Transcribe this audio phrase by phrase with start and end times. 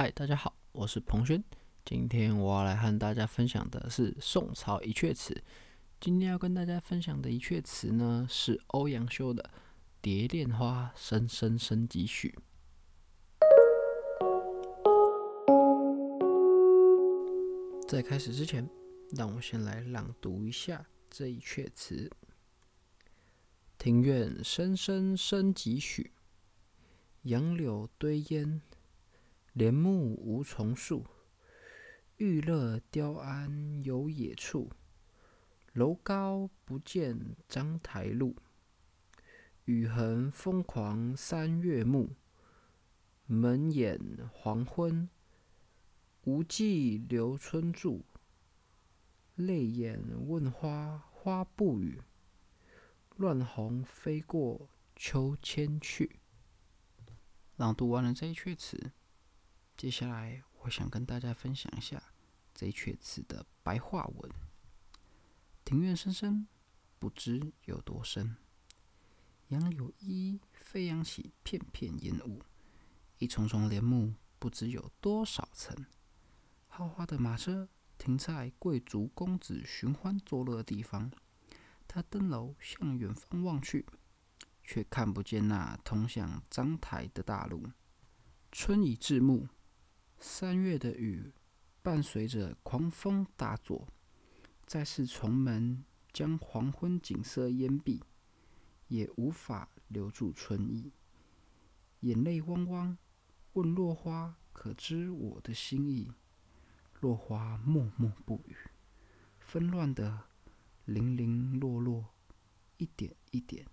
[0.00, 1.44] 嗨，大家好，我是彭轩。
[1.84, 5.44] 今天我要来和大家分享的是宋朝一阙词。
[6.00, 9.42] 今天要跟大家分享的一阙词呢，是欧阳修的
[10.00, 12.34] 《蝶恋花·声声声几许》。
[17.86, 18.66] 在开始之前，
[19.10, 22.10] 让我先来朗读一下这一阙词：
[23.76, 26.12] 庭院深深深几许，
[27.24, 28.62] 杨柳堆烟。
[29.60, 31.04] 帘幕无重树，
[32.16, 34.70] 玉勒雕鞍有野处。
[35.74, 38.34] 楼高不见章台路，
[39.66, 42.16] 雨痕风狂三月暮。
[43.26, 44.00] 门掩
[44.32, 45.10] 黄昏，
[46.24, 48.06] 无计留春住。
[49.34, 52.00] 泪眼问花，花不语。
[53.16, 56.18] 乱红飞过秋千去。
[57.56, 58.92] 朗读完了这一阙词。
[59.80, 62.02] 接下来，我想跟大家分享一下
[62.52, 64.30] 这阙词的白话文。
[65.64, 66.46] 庭院深深，
[66.98, 68.36] 不知有多深。
[69.48, 72.42] 杨柳依依，飞扬起片片烟雾。
[73.16, 75.74] 一重重帘幕，不知有多少层。
[76.68, 81.10] 豪华的马车停在贵族公子寻欢作乐的地方。
[81.88, 83.86] 他登楼向远方望去，
[84.62, 87.70] 却看不见那通向章台的大路。
[88.52, 89.48] 春已至暮。
[90.22, 91.32] 三月的雨，
[91.82, 93.88] 伴随着狂风大作，
[94.66, 95.82] 再是重门
[96.12, 98.02] 将黄昏景色淹蔽，
[98.88, 100.92] 也无法留住春意。
[102.00, 102.98] 眼泪汪汪，
[103.54, 106.12] 问落花可知我的心意？
[107.00, 108.54] 落花默默不语，
[109.38, 110.26] 纷乱的
[110.84, 112.12] 零零落落，
[112.76, 113.66] 一点一点，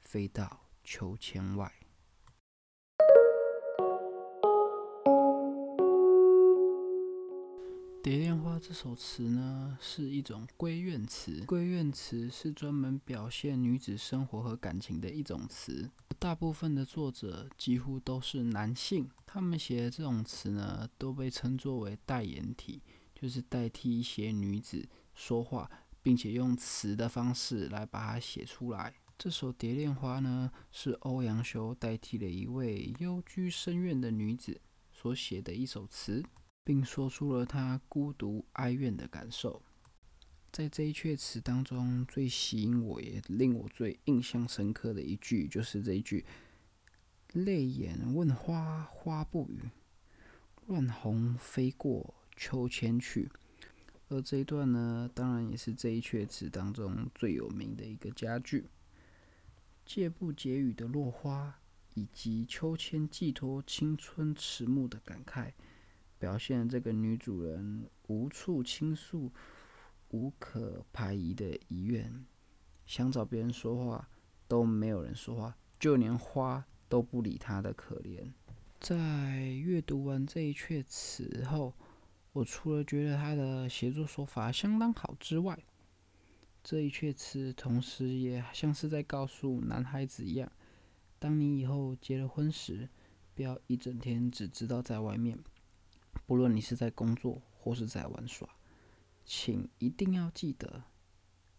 [0.00, 1.72] 飞到秋千外。
[8.08, 11.44] 《蝶恋花》这首词呢，是一种闺怨词。
[11.44, 15.90] 闺怨词是专门表现女子生活和感情的一种词。
[16.18, 22.80] 大部分的作者几乎都是男性，他们写的这种词呢，都被称作为代言体，
[23.14, 25.70] 就是代替一些女子说话，
[26.02, 28.94] 并且用词的方式来把它写出来。
[29.18, 34.58] 这首《蝶恋花》呢，是欧阳修代替了一位幽居深院的女子
[34.94, 36.24] 所写的一首词。
[36.68, 39.62] 并说出了他孤独哀怨的感受。
[40.52, 46.26] 在这一阙词当中，最吸引我也令我最印象深刻的一句，就是这一句
[47.32, 49.70] ：“泪眼问花，花不语；
[50.66, 53.30] 乱红飞过秋千去。”
[54.10, 58.66] 而这一段呢，当然也是这一阙词当中最有名的一个佳句。
[59.86, 61.60] 借不解语的落花，
[61.94, 65.52] 以及秋千寄托青春迟暮的感慨。
[66.18, 69.32] 表现这个女主人无处倾诉、
[70.10, 72.24] 无可排疑的遗愿，
[72.86, 74.08] 想找别人说话
[74.46, 78.32] 都没有人说话，就连花都不理她的可怜。
[78.80, 81.74] 在阅读完这一阙词后，
[82.32, 85.58] 我除了觉得他的写作手法相当好之外，
[86.62, 90.50] 这一阙词同时也像是在告诉男孩子一样：
[91.18, 92.88] 当你以后结了婚时，
[93.34, 95.38] 不要一整天只知道在外面。
[96.28, 98.46] 不论你是在工作或是在玩耍，
[99.24, 100.84] 请一定要记得，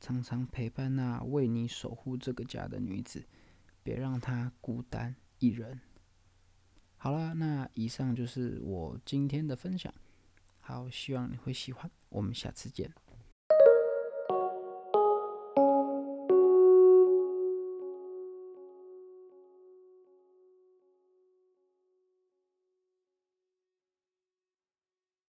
[0.00, 3.26] 常常陪伴那为你守护这个家的女子，
[3.82, 5.80] 别让她孤单一人。
[6.96, 9.92] 好了，那以上就是我今天的分享，
[10.60, 12.94] 好，希望你会喜欢，我们下次见。